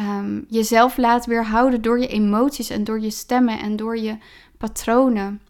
um, 0.01 0.45
jezelf 0.49 0.97
laat 0.97 1.27
weerhouden 1.27 1.83
door 1.83 2.01
je 2.01 2.09
emoties 2.09 2.71
en 2.71 2.85
door 2.85 3.01
je 3.01 3.11
stemmen 3.11 3.59
en 3.59 3.77
door 3.77 3.99
je 3.99 4.19
patronen. 4.59 5.41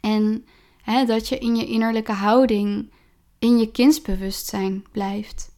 En 0.00 0.44
hè, 0.82 1.04
dat 1.04 1.28
je 1.28 1.38
in 1.38 1.56
je 1.56 1.66
innerlijke 1.66 2.12
houding, 2.12 2.92
in 3.38 3.58
je 3.58 3.70
kindsbewustzijn 3.70 4.84
blijft. 4.92 5.52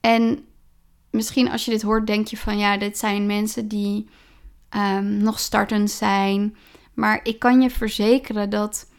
En 0.00 0.44
misschien 1.10 1.50
als 1.50 1.64
je 1.64 1.70
dit 1.70 1.82
hoort, 1.82 2.06
denk 2.06 2.26
je 2.26 2.36
van 2.36 2.58
ja, 2.58 2.76
dit 2.76 2.98
zijn 2.98 3.26
mensen 3.26 3.68
die 3.68 4.08
um, 4.76 5.16
nog 5.16 5.38
startend 5.38 5.90
zijn. 5.90 6.56
Maar 6.94 7.20
ik 7.22 7.38
kan 7.38 7.60
je 7.60 7.70
verzekeren 7.70 8.50
dat 8.50 8.90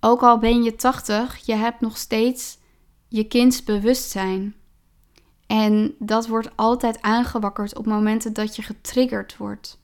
ook 0.00 0.22
al 0.22 0.38
ben 0.38 0.62
je 0.62 0.76
80, 0.76 1.46
je 1.46 1.54
hebt 1.54 1.80
nog 1.80 1.96
steeds 1.96 2.58
je 3.08 3.24
kindsbewustzijn. 3.24 4.54
En 5.46 5.94
dat 5.98 6.26
wordt 6.26 6.56
altijd 6.56 7.02
aangewakkerd 7.02 7.76
op 7.76 7.86
momenten 7.86 8.32
dat 8.32 8.56
je 8.56 8.62
getriggerd 8.62 9.36
wordt. 9.36 9.78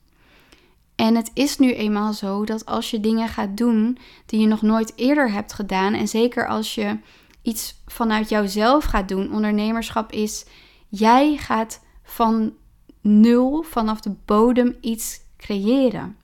En 0.96 1.14
het 1.14 1.30
is 1.34 1.58
nu 1.58 1.74
eenmaal 1.74 2.12
zo 2.12 2.44
dat 2.44 2.66
als 2.66 2.90
je 2.90 3.00
dingen 3.00 3.28
gaat 3.28 3.56
doen 3.56 3.98
die 4.26 4.40
je 4.40 4.46
nog 4.46 4.62
nooit 4.62 4.92
eerder 4.96 5.32
hebt 5.32 5.52
gedaan, 5.52 5.94
en 5.94 6.08
zeker 6.08 6.48
als 6.48 6.74
je 6.74 6.98
iets 7.42 7.82
vanuit 7.86 8.28
jouzelf 8.28 8.84
gaat 8.84 9.08
doen, 9.08 9.32
ondernemerschap 9.32 10.12
is, 10.12 10.46
jij 10.88 11.36
gaat 11.36 11.80
van 12.02 12.52
nul, 13.02 13.62
vanaf 13.62 14.00
de 14.00 14.14
bodem 14.24 14.76
iets 14.80 15.20
creëren. 15.36 16.16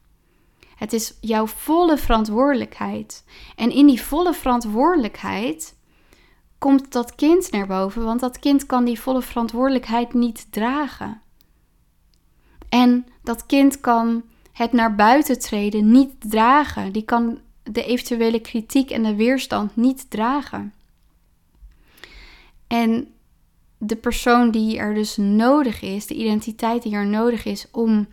Het 0.76 0.92
is 0.92 1.14
jouw 1.20 1.46
volle 1.46 1.96
verantwoordelijkheid. 1.96 3.24
En 3.56 3.70
in 3.70 3.86
die 3.86 4.02
volle 4.02 4.34
verantwoordelijkheid 4.34 5.74
komt 6.58 6.92
dat 6.92 7.14
kind 7.14 7.50
naar 7.50 7.66
boven, 7.66 8.04
want 8.04 8.20
dat 8.20 8.38
kind 8.38 8.66
kan 8.66 8.84
die 8.84 9.00
volle 9.00 9.22
verantwoordelijkheid 9.22 10.14
niet 10.14 10.46
dragen. 10.52 11.20
En 12.68 13.06
dat 13.22 13.46
kind 13.46 13.80
kan 13.80 14.22
het 14.52 14.72
naar 14.72 14.94
buiten 14.94 15.38
treden 15.38 15.90
niet 15.90 16.30
dragen. 16.30 16.92
Die 16.92 17.04
kan 17.04 17.38
de 17.62 17.84
eventuele 17.84 18.40
kritiek 18.40 18.90
en 18.90 19.02
de 19.02 19.14
weerstand 19.14 19.76
niet 19.76 20.10
dragen. 20.10 20.74
En 22.66 23.12
de 23.78 23.96
persoon 23.96 24.50
die 24.50 24.78
er 24.78 24.94
dus 24.94 25.16
nodig 25.16 25.82
is, 25.82 26.06
de 26.06 26.14
identiteit 26.14 26.82
die 26.82 26.94
er 26.94 27.06
nodig 27.06 27.44
is 27.44 27.66
om 27.70 28.08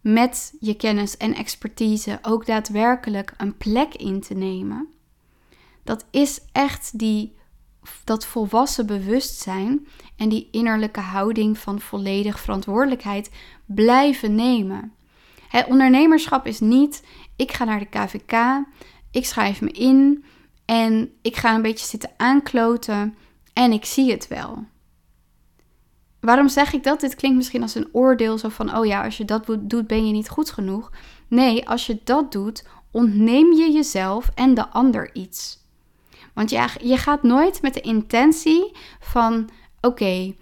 met 0.00 0.54
je 0.60 0.74
kennis 0.74 1.16
en 1.16 1.34
expertise 1.34 2.18
ook 2.22 2.46
daadwerkelijk 2.46 3.34
een 3.36 3.56
plek 3.56 3.94
in 3.94 4.20
te 4.20 4.34
nemen, 4.34 4.88
dat 5.84 6.06
is 6.10 6.40
echt 6.52 6.98
die, 6.98 7.36
dat 8.04 8.26
volwassen 8.26 8.86
bewustzijn 8.86 9.86
en 10.16 10.28
die 10.28 10.48
innerlijke 10.50 11.00
houding 11.00 11.58
van 11.58 11.80
volledig 11.80 12.40
verantwoordelijkheid 12.40 13.30
blijven 13.66 14.34
nemen. 14.34 14.92
Het 15.48 15.66
ondernemerschap 15.66 16.46
is 16.46 16.60
niet, 16.60 17.04
ik 17.36 17.52
ga 17.52 17.64
naar 17.64 17.78
de 17.78 17.86
KVK, 17.86 18.64
ik 19.10 19.26
schrijf 19.26 19.60
me 19.60 19.70
in 19.70 20.24
en 20.64 21.12
ik 21.22 21.36
ga 21.36 21.54
een 21.54 21.62
beetje 21.62 21.86
zitten 21.86 22.10
aankloten 22.16 23.16
en 23.52 23.72
ik 23.72 23.84
zie 23.84 24.10
het 24.10 24.28
wel. 24.28 24.64
Waarom 26.20 26.48
zeg 26.48 26.72
ik 26.72 26.82
dat? 26.84 27.00
Dit 27.00 27.14
klinkt 27.14 27.36
misschien 27.36 27.62
als 27.62 27.74
een 27.74 27.88
oordeel, 27.92 28.38
zo 28.38 28.48
van, 28.48 28.76
oh 28.76 28.86
ja, 28.86 29.04
als 29.04 29.16
je 29.16 29.24
dat 29.24 29.46
doet, 29.60 29.86
ben 29.86 30.06
je 30.06 30.12
niet 30.12 30.28
goed 30.28 30.50
genoeg. 30.50 30.90
Nee, 31.28 31.68
als 31.68 31.86
je 31.86 32.00
dat 32.04 32.32
doet, 32.32 32.64
ontneem 32.90 33.52
je 33.52 33.70
jezelf 33.72 34.30
en 34.34 34.54
de 34.54 34.68
ander 34.68 35.14
iets. 35.14 35.58
Want 36.34 36.50
ja, 36.50 36.68
je 36.82 36.96
gaat 36.96 37.22
nooit 37.22 37.62
met 37.62 37.74
de 37.74 37.80
intentie 37.80 38.72
van, 39.00 39.48
oké, 39.80 40.34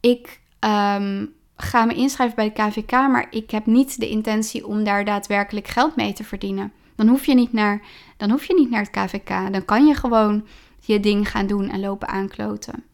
ik 0.00 0.40
ehm, 0.58 1.26
ga 1.56 1.84
me 1.84 1.94
inschrijven 1.94 2.36
bij 2.36 2.52
de 2.52 2.62
KVK, 2.62 2.90
maar 2.90 3.26
ik 3.30 3.50
heb 3.50 3.66
niet 3.66 4.00
de 4.00 4.08
intentie 4.08 4.66
om 4.66 4.84
daar 4.84 5.04
daadwerkelijk 5.04 5.68
geld 5.68 5.96
mee 5.96 6.12
te 6.12 6.24
verdienen. 6.24 6.72
Dan 6.94 7.08
hoef 7.08 7.26
je 7.26 7.34
niet 7.34 7.52
naar, 7.52 7.82
dan 8.16 8.30
hoef 8.30 8.44
je 8.44 8.54
niet 8.54 8.70
naar 8.70 8.82
het 8.82 8.90
KVK. 8.90 9.52
Dan 9.52 9.64
kan 9.64 9.86
je 9.86 9.94
gewoon 9.94 10.46
je 10.80 11.00
ding 11.00 11.30
gaan 11.30 11.46
doen 11.46 11.68
en 11.68 11.80
lopen 11.80 12.08
aankloten. 12.08 12.84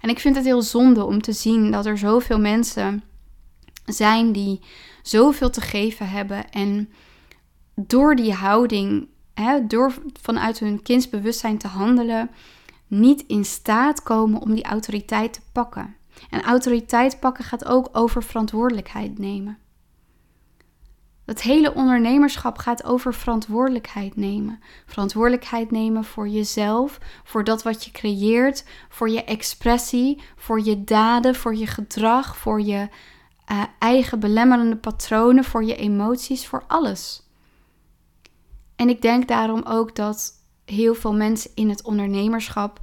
En 0.00 0.08
ik 0.08 0.18
vind 0.18 0.36
het 0.36 0.44
heel 0.44 0.62
zonde 0.62 1.04
om 1.04 1.22
te 1.22 1.32
zien 1.32 1.70
dat 1.70 1.86
er 1.86 1.98
zoveel 1.98 2.38
mensen 2.38 3.02
zijn 3.84 4.32
die 4.32 4.60
zoveel 5.02 5.50
te 5.50 5.60
geven 5.60 6.08
hebben 6.08 6.50
en 6.50 6.92
door 7.74 8.16
die 8.16 8.32
houding, 8.32 9.08
hè, 9.34 9.66
door 9.66 9.94
vanuit 10.20 10.58
hun 10.58 10.82
kindsbewustzijn 10.82 11.58
te 11.58 11.68
handelen, 11.68 12.30
niet 12.86 13.24
in 13.26 13.44
staat 13.44 14.02
komen 14.02 14.40
om 14.40 14.54
die 14.54 14.64
autoriteit 14.64 15.32
te 15.32 15.40
pakken. 15.52 15.96
En 16.30 16.42
autoriteit 16.42 17.20
pakken 17.20 17.44
gaat 17.44 17.64
ook 17.64 17.88
over 17.92 18.22
verantwoordelijkheid 18.22 19.18
nemen. 19.18 19.58
Het 21.28 21.42
hele 21.42 21.74
ondernemerschap 21.74 22.58
gaat 22.58 22.84
over 22.84 23.14
verantwoordelijkheid 23.14 24.16
nemen. 24.16 24.60
Verantwoordelijkheid 24.86 25.70
nemen 25.70 26.04
voor 26.04 26.28
jezelf, 26.28 26.98
voor 27.24 27.44
dat 27.44 27.62
wat 27.62 27.84
je 27.84 27.90
creëert, 27.90 28.64
voor 28.88 29.10
je 29.10 29.24
expressie, 29.24 30.22
voor 30.36 30.60
je 30.60 30.84
daden, 30.84 31.34
voor 31.34 31.54
je 31.54 31.66
gedrag, 31.66 32.36
voor 32.36 32.60
je 32.60 32.88
uh, 33.52 33.62
eigen 33.78 34.20
belemmerende 34.20 34.76
patronen, 34.76 35.44
voor 35.44 35.64
je 35.64 35.76
emoties, 35.76 36.46
voor 36.46 36.64
alles. 36.66 37.22
En 38.76 38.88
ik 38.88 39.02
denk 39.02 39.28
daarom 39.28 39.62
ook 39.62 39.96
dat 39.96 40.32
heel 40.64 40.94
veel 40.94 41.14
mensen 41.14 41.50
in 41.54 41.68
het 41.68 41.82
ondernemerschap 41.82 42.80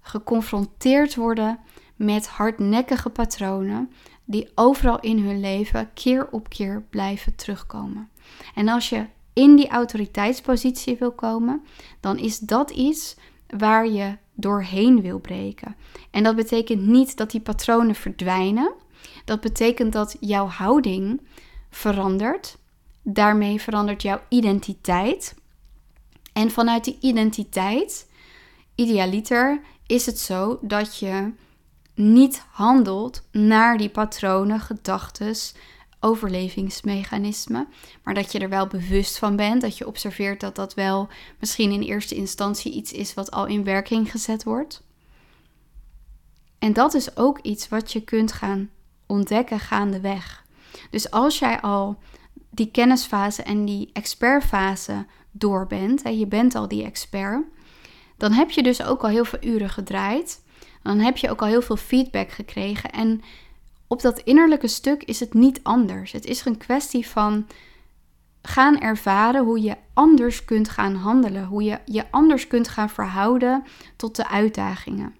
geconfronteerd 0.00 1.14
worden 1.14 1.58
met 1.96 2.28
hardnekkige 2.28 3.10
patronen 3.10 3.92
die 4.30 4.48
overal 4.54 5.00
in 5.00 5.18
hun 5.18 5.40
leven 5.40 5.90
keer 5.94 6.28
op 6.30 6.48
keer 6.48 6.82
blijven 6.90 7.34
terugkomen. 7.34 8.08
En 8.54 8.68
als 8.68 8.88
je 8.88 9.06
in 9.32 9.56
die 9.56 9.68
autoriteitspositie 9.68 10.96
wil 10.96 11.12
komen, 11.12 11.64
dan 12.00 12.18
is 12.18 12.38
dat 12.38 12.70
iets 12.70 13.16
waar 13.46 13.88
je 13.88 14.16
doorheen 14.34 15.00
wil 15.00 15.18
breken. 15.18 15.76
En 16.10 16.22
dat 16.22 16.36
betekent 16.36 16.86
niet 16.86 17.16
dat 17.16 17.30
die 17.30 17.40
patronen 17.40 17.94
verdwijnen. 17.94 18.72
Dat 19.24 19.40
betekent 19.40 19.92
dat 19.92 20.16
jouw 20.20 20.46
houding 20.46 21.20
verandert. 21.70 22.58
Daarmee 23.02 23.60
verandert 23.60 24.02
jouw 24.02 24.20
identiteit. 24.28 25.34
En 26.32 26.50
vanuit 26.50 26.84
die 26.84 26.96
identiteit, 27.00 28.08
idealiter, 28.74 29.60
is 29.86 30.06
het 30.06 30.18
zo 30.18 30.58
dat 30.62 30.98
je 30.98 31.32
niet 31.98 32.42
handelt 32.50 33.22
naar 33.32 33.76
die 33.76 33.88
patronen, 33.88 34.60
gedachten, 34.60 35.34
overlevingsmechanismen, 36.00 37.68
maar 38.02 38.14
dat 38.14 38.32
je 38.32 38.38
er 38.38 38.48
wel 38.48 38.66
bewust 38.66 39.18
van 39.18 39.36
bent, 39.36 39.60
dat 39.60 39.78
je 39.78 39.86
observeert 39.86 40.40
dat 40.40 40.56
dat 40.56 40.74
wel 40.74 41.08
misschien 41.38 41.70
in 41.70 41.82
eerste 41.82 42.14
instantie 42.14 42.72
iets 42.72 42.92
is 42.92 43.14
wat 43.14 43.30
al 43.30 43.46
in 43.46 43.64
werking 43.64 44.10
gezet 44.10 44.44
wordt. 44.44 44.82
En 46.58 46.72
dat 46.72 46.94
is 46.94 47.16
ook 47.16 47.38
iets 47.38 47.68
wat 47.68 47.92
je 47.92 48.00
kunt 48.00 48.32
gaan 48.32 48.70
ontdekken 49.06 49.60
gaandeweg. 49.60 50.44
Dus 50.90 51.10
als 51.10 51.38
jij 51.38 51.60
al 51.60 51.98
die 52.50 52.70
kennisfase 52.70 53.42
en 53.42 53.64
die 53.64 53.90
expertfase 53.92 55.06
door 55.30 55.66
bent, 55.66 56.02
en 56.02 56.18
je 56.18 56.26
bent 56.26 56.54
al 56.54 56.68
die 56.68 56.84
expert, 56.84 57.42
dan 58.16 58.32
heb 58.32 58.50
je 58.50 58.62
dus 58.62 58.82
ook 58.82 59.02
al 59.02 59.08
heel 59.08 59.24
veel 59.24 59.42
uren 59.42 59.70
gedraaid 59.70 60.40
dan 60.82 60.98
heb 60.98 61.16
je 61.16 61.30
ook 61.30 61.40
al 61.40 61.48
heel 61.48 61.62
veel 61.62 61.76
feedback 61.76 62.30
gekregen. 62.30 62.90
En 62.90 63.22
op 63.86 64.02
dat 64.02 64.18
innerlijke 64.18 64.68
stuk 64.68 65.02
is 65.02 65.20
het 65.20 65.34
niet 65.34 65.60
anders. 65.62 66.12
Het 66.12 66.24
is 66.24 66.44
een 66.44 66.56
kwestie 66.56 67.08
van 67.08 67.46
gaan 68.42 68.80
ervaren 68.80 69.44
hoe 69.44 69.62
je 69.62 69.76
anders 69.94 70.44
kunt 70.44 70.68
gaan 70.68 70.94
handelen, 70.94 71.44
hoe 71.44 71.62
je 71.62 71.78
je 71.84 72.10
anders 72.10 72.46
kunt 72.46 72.68
gaan 72.68 72.90
verhouden 72.90 73.64
tot 73.96 74.16
de 74.16 74.28
uitdagingen. 74.28 75.14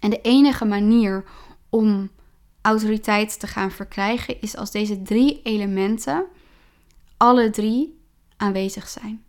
En 0.00 0.10
de 0.10 0.20
enige 0.20 0.64
manier 0.64 1.24
om 1.68 2.10
autoriteit 2.62 3.40
te 3.40 3.46
gaan 3.46 3.70
verkrijgen 3.70 4.40
is 4.40 4.56
als 4.56 4.70
deze 4.70 5.02
drie 5.02 5.40
elementen 5.42 6.24
alle 7.16 7.50
drie 7.50 8.00
aanwezig 8.36 8.88
zijn. 8.88 9.24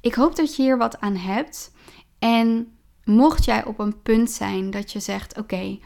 Ik 0.00 0.14
hoop 0.14 0.36
dat 0.36 0.56
je 0.56 0.62
hier 0.62 0.78
wat 0.78 1.00
aan 1.00 1.16
hebt. 1.16 1.72
En 2.18 2.77
mocht 3.08 3.44
jij 3.44 3.64
op 3.64 3.78
een 3.78 4.02
punt 4.02 4.30
zijn 4.30 4.70
dat 4.70 4.92
je 4.92 5.00
zegt: 5.00 5.38
Oké, 5.38 5.78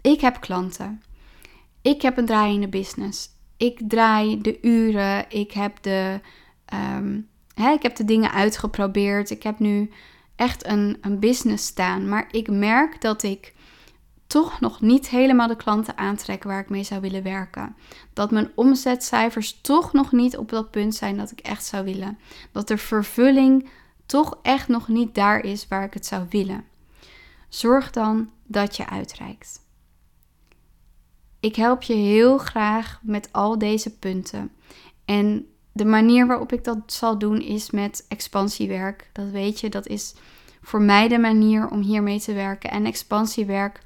ik 0.00 0.20
heb 0.20 0.40
klanten. 0.40 1.02
Ik 1.82 2.02
heb 2.02 2.16
een 2.16 2.26
draaiende 2.26 2.68
business. 2.68 3.28
Ik 3.56 3.80
draai 3.88 4.40
de 4.40 4.58
uren. 4.62 5.24
Ik 5.28 5.52
heb 5.52 5.82
de, 5.82 6.20
um, 6.74 7.28
hè, 7.54 7.70
ik 7.70 7.82
heb 7.82 7.96
de 7.96 8.04
dingen 8.04 8.32
uitgeprobeerd. 8.32 9.30
Ik 9.30 9.42
heb 9.42 9.58
nu 9.58 9.90
echt 10.36 10.66
een, 10.66 10.98
een 11.00 11.18
business 11.18 11.66
staan. 11.66 12.08
Maar 12.08 12.28
ik 12.30 12.50
merk 12.50 13.00
dat 13.00 13.22
ik 13.22 13.54
toch 14.26 14.60
nog 14.60 14.80
niet 14.80 15.08
helemaal 15.08 15.48
de 15.48 15.56
klanten 15.56 15.96
aantrek 15.96 16.42
waar 16.42 16.60
ik 16.60 16.68
mee 16.68 16.82
zou 16.82 17.00
willen 17.00 17.22
werken. 17.22 17.76
Dat 18.12 18.30
mijn 18.30 18.50
omzetcijfers 18.54 19.60
toch 19.60 19.92
nog 19.92 20.12
niet 20.12 20.36
op 20.36 20.48
dat 20.48 20.70
punt 20.70 20.94
zijn 20.94 21.16
dat 21.16 21.30
ik 21.30 21.40
echt 21.40 21.64
zou 21.64 21.84
willen. 21.84 22.18
Dat 22.52 22.68
de 22.68 22.78
vervulling 22.78 23.68
toch 24.08 24.38
echt 24.42 24.68
nog 24.68 24.88
niet 24.88 25.14
daar 25.14 25.44
is 25.44 25.68
waar 25.68 25.84
ik 25.84 25.94
het 25.94 26.06
zou 26.06 26.26
willen. 26.30 26.64
Zorg 27.48 27.90
dan 27.90 28.30
dat 28.44 28.76
je 28.76 28.88
uitreikt. 28.88 29.60
Ik 31.40 31.56
help 31.56 31.82
je 31.82 31.94
heel 31.94 32.38
graag 32.38 33.00
met 33.02 33.32
al 33.32 33.58
deze 33.58 33.98
punten. 33.98 34.52
En 35.04 35.46
de 35.72 35.84
manier 35.84 36.26
waarop 36.26 36.52
ik 36.52 36.64
dat 36.64 36.78
zal 36.86 37.18
doen 37.18 37.40
is 37.40 37.70
met 37.70 38.04
expansiewerk. 38.08 39.10
Dat 39.12 39.30
weet 39.30 39.60
je, 39.60 39.68
dat 39.68 39.86
is 39.86 40.14
voor 40.60 40.82
mij 40.82 41.08
de 41.08 41.18
manier 41.18 41.68
om 41.68 41.80
hiermee 41.80 42.20
te 42.20 42.32
werken. 42.32 42.70
En 42.70 42.86
expansiewerk 42.86 43.80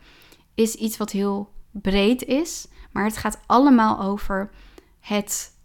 is 0.54 0.74
iets 0.74 0.96
wat 0.96 1.10
heel 1.10 1.50
breed 1.70 2.24
is, 2.24 2.68
maar 2.92 3.04
het 3.04 3.16
gaat 3.16 3.40
allemaal 3.46 4.00
over 4.00 4.50
het 5.00 5.56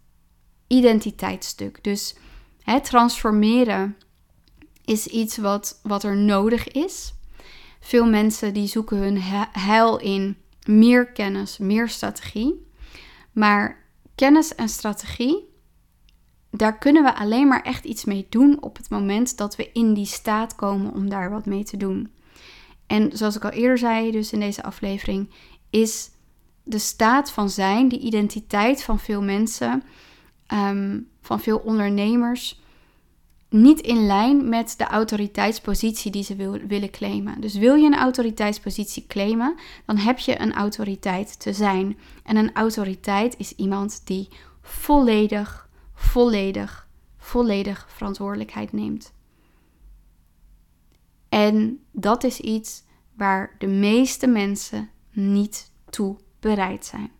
identiteitsstuk. 0.66 1.84
Dus 1.84 2.16
het 2.62 2.84
transformeren 2.84 3.96
is 4.88 5.06
iets 5.06 5.36
wat, 5.36 5.80
wat 5.82 6.02
er 6.02 6.16
nodig 6.16 6.68
is. 6.68 7.14
Veel 7.80 8.06
mensen 8.06 8.54
die 8.54 8.66
zoeken 8.66 8.96
hun 8.96 9.18
heil 9.52 9.98
in 9.98 10.36
meer 10.64 11.06
kennis, 11.06 11.58
meer 11.58 11.88
strategie. 11.88 12.66
Maar 13.32 13.84
kennis 14.14 14.54
en 14.54 14.68
strategie, 14.68 15.48
daar 16.50 16.78
kunnen 16.78 17.02
we 17.02 17.14
alleen 17.14 17.48
maar 17.48 17.62
echt 17.62 17.84
iets 17.84 18.04
mee 18.04 18.26
doen 18.28 18.62
op 18.62 18.76
het 18.76 18.90
moment 18.90 19.36
dat 19.36 19.56
we 19.56 19.70
in 19.72 19.94
die 19.94 20.06
staat 20.06 20.54
komen 20.54 20.92
om 20.92 21.08
daar 21.08 21.30
wat 21.30 21.46
mee 21.46 21.64
te 21.64 21.76
doen. 21.76 22.12
En 22.86 23.10
zoals 23.16 23.36
ik 23.36 23.44
al 23.44 23.50
eerder 23.50 23.78
zei, 23.78 24.10
dus 24.10 24.32
in 24.32 24.40
deze 24.40 24.62
aflevering, 24.62 25.30
is 25.70 26.10
de 26.62 26.78
staat 26.78 27.30
van 27.30 27.50
zijn, 27.50 27.88
de 27.88 27.98
identiteit 27.98 28.82
van 28.82 28.98
veel 28.98 29.22
mensen, 29.22 29.82
ehm, 30.46 31.00
van 31.20 31.40
veel 31.40 31.58
ondernemers, 31.58 32.60
niet 33.48 33.80
in 33.80 34.06
lijn 34.06 34.48
met 34.48 34.74
de 34.76 34.84
autoriteitspositie 34.84 36.10
die 36.10 36.22
ze 36.22 36.36
wil, 36.36 36.52
willen 36.52 36.90
claimen. 36.90 37.40
Dus 37.40 37.54
wil 37.54 37.74
je 37.74 37.86
een 37.86 37.98
autoriteitspositie 37.98 39.06
claimen, 39.06 39.54
dan 39.86 39.96
heb 39.96 40.18
je 40.18 40.40
een 40.40 40.52
autoriteit 40.52 41.40
te 41.40 41.52
zijn. 41.52 41.98
En 42.24 42.36
een 42.36 42.54
autoriteit 42.54 43.34
is 43.38 43.52
iemand 43.52 44.06
die 44.06 44.28
volledig, 44.60 45.68
volledig, 45.94 46.88
volledig 47.16 47.86
verantwoordelijkheid 47.88 48.72
neemt. 48.72 49.12
En 51.28 51.84
dat 51.92 52.24
is 52.24 52.40
iets 52.40 52.82
waar 53.16 53.54
de 53.58 53.66
meeste 53.66 54.26
mensen 54.26 54.90
niet 55.12 55.70
toe 55.90 56.16
bereid 56.40 56.86
zijn. 56.86 57.10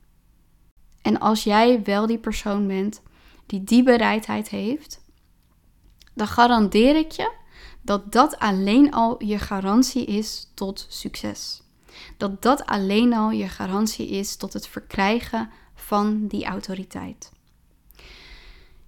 En 1.03 1.19
als 1.19 1.45
jij 1.45 1.83
wel 1.83 2.07
die 2.07 2.19
persoon 2.19 2.67
bent 2.67 3.03
die 3.47 3.65
die 3.65 3.83
bereidheid 3.83 4.49
heeft, 4.49 5.07
dan 6.19 6.27
garandeer 6.27 6.97
ik 6.97 7.11
je 7.11 7.31
dat 7.83 8.13
dat 8.13 8.39
alleen 8.39 8.93
al 8.93 9.25
je 9.25 9.39
garantie 9.39 10.05
is 10.05 10.51
tot 10.55 10.87
succes. 10.89 11.63
Dat 12.17 12.43
dat 12.43 12.67
alleen 12.67 13.15
al 13.15 13.31
je 13.31 13.49
garantie 13.49 14.09
is 14.09 14.37
tot 14.37 14.53
het 14.53 14.69
verkrijgen 14.69 15.51
van 15.75 16.27
die 16.27 16.45
autoriteit. 16.45 17.33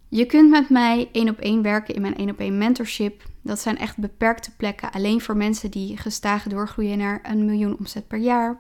Je 0.08 0.26
kunt 0.26 0.50
met 0.50 0.68
mij 0.68 1.08
één 1.12 1.28
op 1.28 1.38
één 1.38 1.62
werken 1.62 1.94
in 1.94 2.00
mijn 2.00 2.16
één 2.16 2.30
op 2.30 2.38
één 2.38 2.58
mentorship. 2.58 3.22
Dat 3.42 3.60
zijn 3.60 3.78
echt 3.78 3.96
beperkte 3.96 4.50
plekken, 4.56 4.92
alleen 4.92 5.20
voor 5.20 5.36
mensen 5.36 5.70
die 5.70 5.96
gestaag 5.96 6.42
doorgroeien 6.42 6.98
naar 6.98 7.20
een 7.22 7.44
miljoen 7.44 7.78
omzet 7.78 8.08
per 8.08 8.18
jaar. 8.18 8.58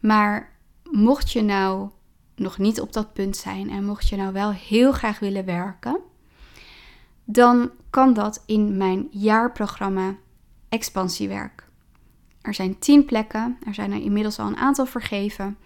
Maar 0.00 0.52
mocht 0.90 1.32
je 1.32 1.42
nou 1.42 1.88
nog 2.36 2.58
niet 2.58 2.80
op 2.80 2.92
dat 2.92 3.12
punt 3.12 3.36
zijn 3.36 3.70
en 3.70 3.84
mocht 3.84 4.08
je 4.08 4.16
nou 4.16 4.32
wel 4.32 4.50
heel 4.50 4.92
graag 4.92 5.18
willen 5.18 5.44
werken, 5.44 6.00
dan 7.24 7.70
kan 7.90 8.14
dat 8.14 8.42
in 8.46 8.76
mijn 8.76 9.08
jaarprogramma 9.10 10.16
Expansiewerk. 10.68 11.68
Er 12.40 12.54
zijn 12.54 12.78
10 12.78 13.04
plekken, 13.04 13.58
er 13.66 13.74
zijn 13.74 13.92
er 13.92 14.02
inmiddels 14.02 14.38
al 14.38 14.46
een 14.46 14.56
aantal 14.56 14.86
vergeven 14.86 15.56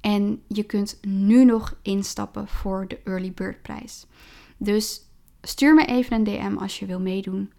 en 0.00 0.42
je 0.48 0.62
kunt 0.62 0.98
nu 1.02 1.44
nog 1.44 1.76
instappen 1.82 2.48
voor 2.48 2.88
de 2.88 3.00
Early 3.04 3.32
Bird 3.32 3.62
prijs. 3.62 4.06
Dus 4.56 5.00
stuur 5.42 5.74
me 5.74 5.84
even 5.84 6.16
een 6.16 6.24
DM 6.24 6.56
als 6.56 6.78
je 6.78 6.86
wil 6.86 7.00
meedoen. 7.00 7.52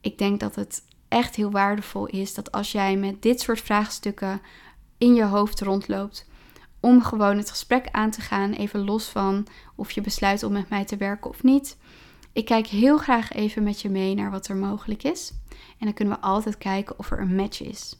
Ik 0.00 0.18
denk 0.18 0.40
dat 0.40 0.54
het 0.54 0.82
echt 1.08 1.34
heel 1.34 1.50
waardevol 1.50 2.06
is 2.06 2.34
dat 2.34 2.52
als 2.52 2.72
jij 2.72 2.96
met 2.96 3.22
dit 3.22 3.40
soort 3.40 3.60
vraagstukken 3.60 4.40
in 4.98 5.14
je 5.14 5.24
hoofd 5.24 5.60
rondloopt, 5.60 6.26
om 6.80 7.02
gewoon 7.02 7.36
het 7.36 7.50
gesprek 7.50 7.88
aan 7.90 8.10
te 8.10 8.20
gaan, 8.20 8.52
even 8.52 8.84
los 8.84 9.08
van 9.08 9.46
of 9.74 9.90
je 9.90 10.00
besluit 10.00 10.42
om 10.42 10.52
met 10.52 10.68
mij 10.68 10.84
te 10.84 10.96
werken 10.96 11.30
of 11.30 11.42
niet. 11.42 11.76
Ik 12.34 12.44
kijk 12.44 12.66
heel 12.66 12.98
graag 12.98 13.32
even 13.32 13.62
met 13.62 13.80
je 13.80 13.88
mee 13.90 14.14
naar 14.14 14.30
wat 14.30 14.48
er 14.48 14.56
mogelijk 14.56 15.02
is. 15.02 15.32
En 15.50 15.86
dan 15.86 15.92
kunnen 15.94 16.14
we 16.14 16.20
altijd 16.20 16.58
kijken 16.58 16.98
of 16.98 17.10
er 17.10 17.20
een 17.20 17.34
match 17.34 17.62
is. 17.62 17.98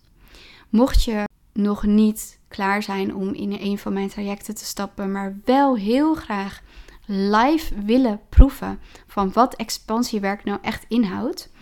Mocht 0.68 1.04
je 1.04 1.24
nog 1.52 1.82
niet 1.82 2.38
klaar 2.48 2.82
zijn 2.82 3.14
om 3.14 3.34
in 3.34 3.52
een 3.52 3.78
van 3.78 3.92
mijn 3.92 4.08
trajecten 4.08 4.54
te 4.54 4.64
stappen, 4.64 5.12
maar 5.12 5.40
wel 5.44 5.76
heel 5.76 6.14
graag 6.14 6.62
live 7.06 7.82
willen 7.84 8.20
proeven 8.28 8.80
van 9.06 9.32
wat 9.32 9.54
expansiewerk 9.54 10.44
nou 10.44 10.58
echt 10.62 10.84
inhoudt, 10.88 11.52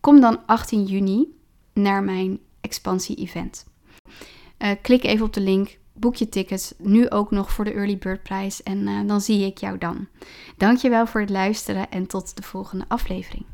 kom 0.00 0.20
dan 0.20 0.46
18 0.46 0.84
juni 0.84 1.38
naar 1.72 2.02
mijn 2.02 2.38
expansie-event. 2.60 3.66
Uh, 4.58 4.70
klik 4.82 5.04
even 5.04 5.26
op 5.26 5.32
de 5.32 5.40
link, 5.40 5.78
boek 5.92 6.14
je 6.14 6.28
tickets, 6.28 6.74
nu 6.78 7.10
ook 7.10 7.30
nog 7.30 7.52
voor 7.52 7.64
de 7.64 7.72
Early 7.72 7.98
Bird 7.98 8.22
prijs 8.22 8.62
en 8.62 8.78
uh, 8.78 9.06
dan 9.06 9.20
zie 9.20 9.46
ik 9.46 9.58
jou 9.58 9.78
dan. 9.78 10.06
Dankjewel 10.56 11.06
voor 11.06 11.20
het 11.20 11.30
luisteren 11.30 11.90
en 11.90 12.06
tot 12.06 12.36
de 12.36 12.42
volgende 12.42 12.84
aflevering. 12.88 13.44